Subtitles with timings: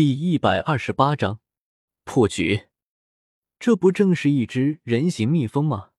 [0.00, 1.40] 第一百二十八章
[2.04, 2.68] 破局。
[3.58, 5.90] 这不正是一只人形蜜蜂吗？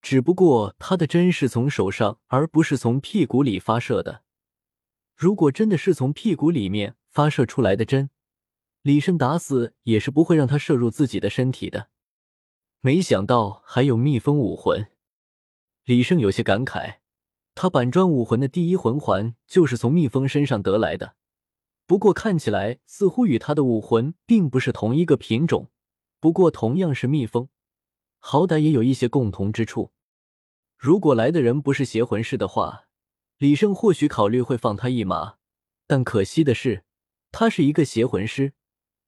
[0.00, 4.22] 只不过它的针是从手上，而不是从屁股里发射的。
[5.16, 8.10] 如果真的是从屁股里面发射出来的针，
[8.82, 11.88] 李胜打死也是不会让它射入自己的身体的。
[12.80, 14.86] 没想到还有蜜蜂武魂，
[15.82, 16.98] 李胜有些感慨。
[17.56, 21.16] 他板砖武魂的第一魂环就是从蜜蜂身上得来的。
[21.90, 25.72] 不过看起来似乎与他的武魂并不是同一个品种，
[26.20, 27.48] 不过同样是蜜蜂，
[28.20, 29.90] 好歹也有一些共同之处。
[30.76, 32.84] 如果来的人不是邪魂师的话，
[33.38, 35.38] 李胜或许考虑会放他一马。
[35.88, 36.84] 但可惜的是，
[37.32, 38.52] 他是一个邪魂师，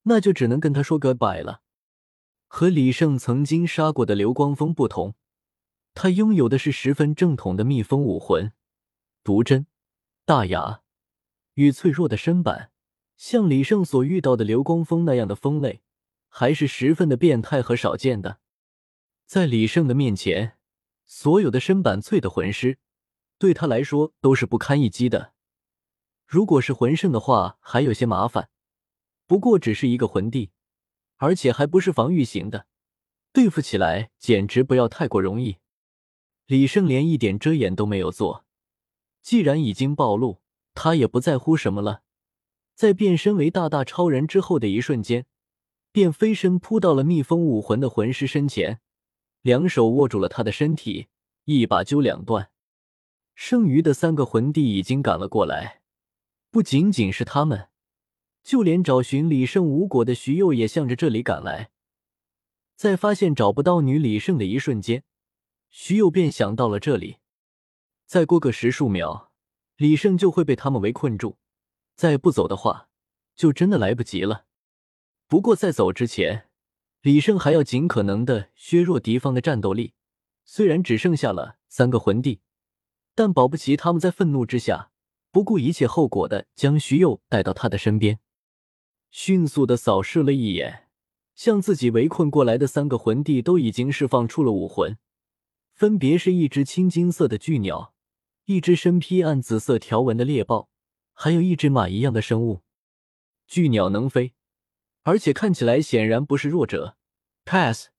[0.02, 1.60] 那就只能跟他说 goodbye 了。
[2.48, 5.14] 和李胜曾经杀过的流光风不同，
[5.94, 8.52] 他拥有的是十分正统的蜜蜂武魂，
[9.22, 9.68] 毒针、
[10.24, 10.82] 大牙
[11.54, 12.71] 与脆弱的身板。
[13.22, 15.80] 像李胜所遇到的流光风那样的风类，
[16.28, 18.40] 还是十分的变态和少见的。
[19.26, 20.58] 在李胜的面前，
[21.06, 22.80] 所有的身板脆的魂师，
[23.38, 25.34] 对他来说都是不堪一击的。
[26.26, 28.50] 如果是魂圣的话，还有些麻烦。
[29.28, 30.50] 不过只是一个魂帝，
[31.18, 32.66] 而且还不是防御型的，
[33.32, 35.58] 对付起来简直不要太过容易。
[36.46, 38.44] 李胜连一点遮掩都没有做，
[39.22, 40.42] 既然已经暴露，
[40.74, 42.02] 他也不在乎什么了。
[42.82, 45.24] 在变身为大大超人之后的一瞬间，
[45.92, 48.80] 便飞身扑到了蜜蜂武魂的魂师身前，
[49.40, 51.06] 两手握住了他的身体，
[51.44, 52.50] 一把揪两断。
[53.36, 55.82] 剩余的三个魂帝已经赶了过来，
[56.50, 57.68] 不仅仅是他们，
[58.42, 61.70] 就连找寻李胜无果的徐佑也向着这里赶来。
[62.74, 65.04] 在发现找不到女李胜的一瞬间，
[65.70, 67.18] 徐佑便想到了这里。
[68.06, 69.30] 再过个十数秒，
[69.76, 71.38] 李胜就会被他们围困住。
[71.94, 72.88] 再不走的话，
[73.34, 74.46] 就真的来不及了。
[75.26, 76.48] 不过在走之前，
[77.00, 79.94] 李胜还要尽可能的削弱敌方的战斗力。
[80.44, 82.40] 虽然只剩下了三个魂帝，
[83.14, 84.90] 但保不齐他们在愤怒之下，
[85.30, 88.18] 不顾一切后果的将徐佑带到他的身边，
[89.10, 90.88] 迅速的扫视了一眼，
[91.36, 94.98] 向自己围困过来的三个魂帝都已经释放出了武魂，
[95.72, 97.94] 分别是一只青金色的巨鸟，
[98.46, 100.71] 一只身披暗紫色条纹的猎豹。
[101.22, 102.62] 还有一只马一样的生物，
[103.46, 104.34] 巨鸟能飞，
[105.04, 106.96] 而且看起来显然不是弱者。
[107.44, 107.90] Pass。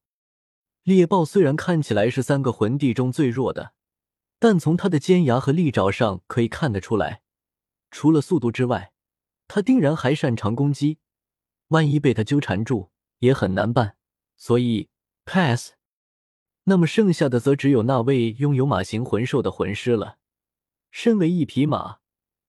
[0.84, 3.76] 猎豹虽然看起来是三个魂帝中最弱的，
[4.40, 7.22] 但从它的尖牙和利爪上可以看得出来，
[7.92, 8.92] 除了速度之外，
[9.48, 11.00] 它定然还擅长攻击。
[11.70, 13.96] 万一被它纠缠住，也很难办。
[14.36, 14.90] 所以
[15.24, 15.76] Pass。
[16.66, 20.18] 那么剩下的则只有那位拥有马形魂兽的魂师了。
[20.92, 22.03] 身为一匹马。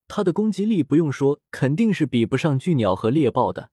[0.06, 3.70] 他的攻击力不用说，肯定是比不上巨鸟和猎豹的，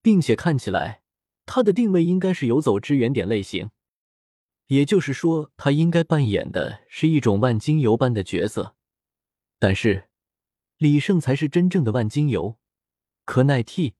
[0.00, 1.02] 并且看起来
[1.44, 3.70] 他的定位应该是游走支援点类型，
[4.68, 8.74] 也就是说，他应该扮演的是一种万金油般的角色。
[9.58, 10.08] 但是
[10.78, 12.58] 李胜才是真正的万金油，
[13.24, 13.94] 可耐替，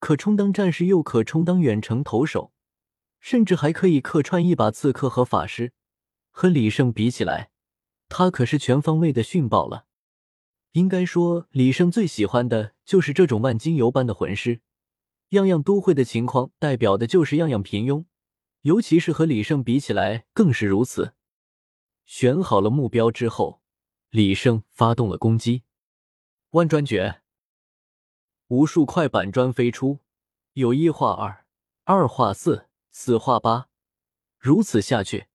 [0.00, 2.52] 可充当战士，又可充当远程投手，
[3.20, 5.72] 甚至还可以客串一把刺客和法师。
[6.30, 7.50] 和李胜比起来，
[8.10, 9.86] 他可是全方位的逊爆了。
[10.76, 14.60] 应该说，李胜最喜欢的就是这种万金油般的魂师，
[15.30, 18.04] 样样都会的情况，代表的就是样样平庸，
[18.60, 21.14] 尤其是和李胜比起来更是如此。
[22.04, 23.62] 选好了目标之后，
[24.10, 25.62] 李胜发动了攻击。
[26.50, 27.22] 万砖诀，
[28.48, 30.00] 无数块板砖飞出，
[30.52, 31.46] 有一化二，
[31.84, 33.68] 二化四，四化八，
[34.38, 35.28] 如此下去，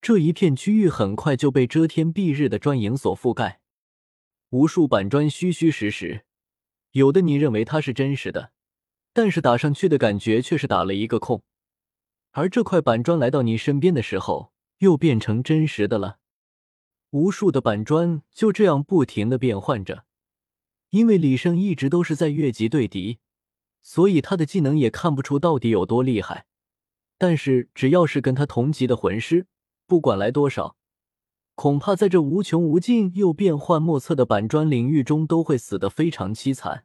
[0.00, 3.60] 这一片区域很快就被遮天蔽日的砖影所覆盖。
[4.50, 6.24] 无数板砖虚虚实实，
[6.92, 8.52] 有的你认为它是真实的，
[9.12, 11.42] 但是打上去的感觉却是打了一个空。
[12.30, 16.18] 而这块板砖来到你身边的时候，又变成真实的了。
[17.10, 20.04] 无数的板砖就这样不停的变换着，
[20.90, 23.18] 因为李胜一直都是在越级对敌，
[23.82, 26.46] 所以他的技能也看不出到底有多厉害。
[27.18, 29.46] 但是只要是跟他同级的魂师，
[29.86, 30.76] 不管来多少。
[31.58, 36.84] 恐怕在这无穷无尽又变幻莫测的板砖领域中，都会死得非常凄惨。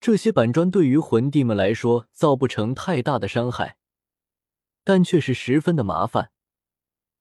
[0.00, 3.76] 这些板砖对于魂帝们来说造不成太大的伤害，
[4.84, 6.30] 但却是十分的麻烦。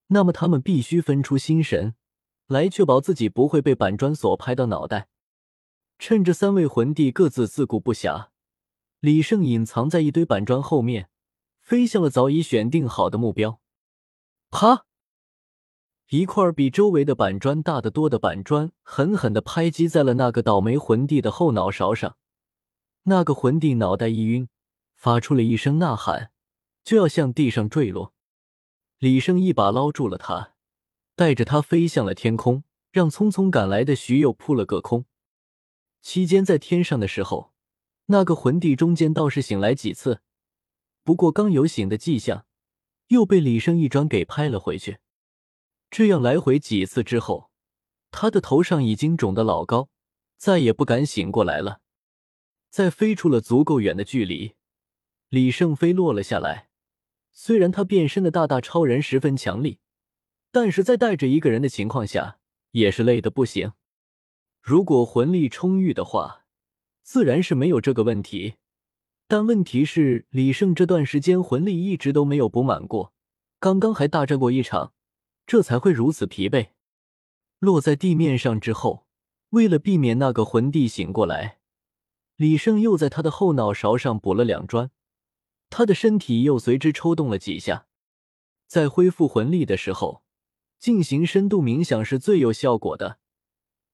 [0.07, 1.95] 那么他们必须分出心神
[2.48, 5.10] 来，确保自己不会被板砖所拍到脑袋。
[6.00, 8.30] 趁着三位魂帝各自自顾不暇，
[9.01, 11.10] 李胜隐藏在一堆板砖后面，
[11.60, 13.60] 飞向了早已选定好的目标。
[14.50, 14.86] 啪！
[16.09, 22.17] 一块比周围的板砖大得多的板砖狠狠地拍击在了那个倒霉魂帝的后脑勺上，
[23.03, 24.47] 那个魂帝脑袋一晕，
[24.95, 26.31] 发出了一声呐喊，
[26.83, 28.13] 就要向地上坠落。
[29.00, 30.53] 李胜一把捞住了他，
[31.15, 35.05] 带着他飞向了天空，让匆匆赶来的徐佑扑了个空。
[36.01, 37.53] 期间在天上的时候，
[38.05, 40.21] 那个魂帝中间倒是醒来几次，
[41.03, 42.45] 不过刚有醒的迹象，
[43.07, 45.00] 又被李胜一转给拍了回去。
[45.94, 47.51] 这样来回几次之后，
[48.10, 49.90] 他的头上已经肿得老高，
[50.38, 51.81] 再也不敢醒过来了。
[52.72, 54.56] 在飞出了足够远的距离，
[55.30, 56.69] 李胜飞落了下来。
[57.31, 59.78] 虽然他变身的大大超人十分强力，
[60.51, 62.39] 但是在带着一个人的情况下，
[62.72, 63.74] 也是累得不行。
[64.60, 66.46] 如果魂力充裕的话，
[67.04, 68.56] 自然是没有这个问题。
[69.28, 73.13] 但问题是，李胜这段时间魂力一直都没有补满过，
[73.60, 74.93] 刚刚还大战过一场。
[75.45, 76.69] 这才会如此疲惫。
[77.60, 79.06] 落在地面上之后，
[79.50, 81.60] 为了避免那个魂帝醒过来，
[82.36, 84.92] 李胜又在他的后脑勺上补了两砖，
[85.69, 87.88] 他的身体又随之抽动了几下。
[88.68, 90.24] 在恢复魂力的时候，
[90.80, 93.19] 进行深度冥想是最有效果的。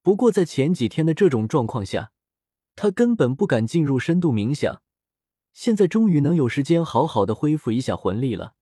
[0.02, 2.12] 不过在前几天的这种状况下，
[2.75, 4.81] 他根本不敢进入深度冥想。
[5.52, 8.56] 现在终于能有时间好好的恢复一下魂力了。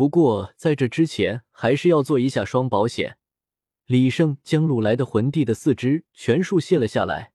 [0.00, 3.18] 不过，在这之前，还是要做一下双保险。
[3.84, 7.34] 李胜将掳来的魂帝的四肢全数卸了下来，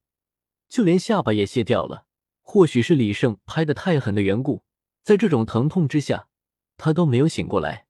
[0.67, 2.07] 就连下巴也卸掉了。
[2.41, 4.63] 或许是李胜拍的太狠的缘故，
[5.03, 6.27] 在这种疼痛之下，
[6.75, 7.85] 他都没有醒过来。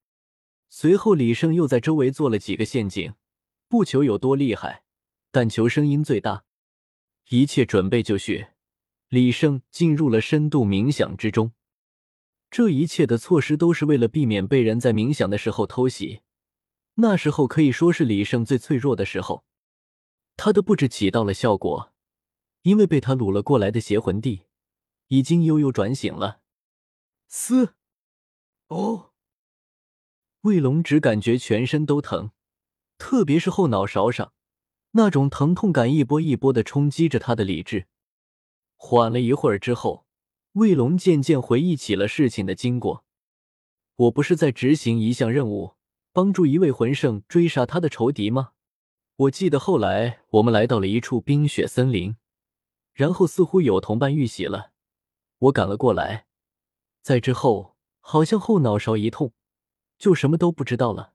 [0.67, 3.13] 随后，李胜又在周围做了几个陷阱，
[3.69, 4.83] 不求有多厉害，
[5.31, 6.43] 但求声音最大。
[7.29, 8.47] 一切准备就绪，
[9.07, 11.53] 李胜进入了深度冥想之中。
[12.55, 16.21] 这一切的措施都是为了避免被人在冥想的时候偷袭。
[16.93, 19.43] 那时候可以说是李胜最脆弱的时候，
[20.37, 21.91] 他的布置起到了效果，
[22.61, 24.43] 因为被他掳了过来的邪魂帝
[25.07, 26.39] 已经悠悠转醒了。
[27.27, 27.75] 嘶！
[28.67, 29.11] 哦，
[30.43, 32.31] 卫龙只感觉全身都疼，
[32.97, 34.31] 特别是后脑勺上
[34.91, 37.87] 那种疼痛感一波一波的冲击着他的理智。
[38.77, 40.05] 缓了一会儿之后。
[40.55, 43.03] 卫龙渐渐回忆起了事情的经过。
[43.97, 45.73] 我不是在执行一项任务，
[46.13, 48.51] 帮助一位魂圣追杀他的仇敌吗？
[49.17, 52.15] 我记得后来我们来到了一处冰雪森林，
[52.93, 54.71] 然后似乎有同伴遇袭了，
[55.39, 56.27] 我赶了过来。
[57.01, 59.33] 在之后，好像后脑勺一痛，
[59.97, 61.11] 就什么都不知道了。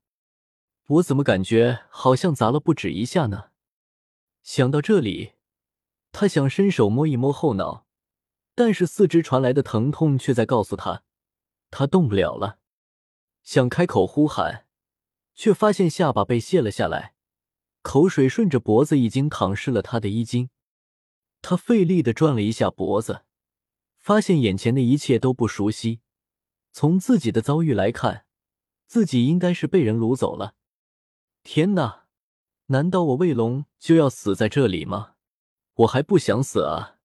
[0.86, 3.52] 我怎么感觉好像砸了不止一下呢？
[4.42, 5.32] 想到这里，
[6.12, 7.86] 他想伸手摸一摸后脑。
[8.60, 11.02] 但是四肢传来的疼痛却在告诉他，
[11.70, 12.58] 他动不了了。
[13.42, 14.66] 想开口呼喊，
[15.34, 17.14] 却发现下巴被卸了下来，
[17.80, 20.50] 口水顺着脖子已经淌湿了他的衣襟。
[21.40, 23.22] 他费力的转了一下脖子，
[23.96, 26.00] 发现眼前的一切都不熟悉。
[26.70, 28.26] 从自己的遭遇来看，
[28.86, 30.54] 自己应该是被人掳走了。
[31.42, 32.04] 天哪，
[32.66, 35.14] 难道我卫龙就要死在这里吗？
[35.76, 36.99] 我还不想死啊！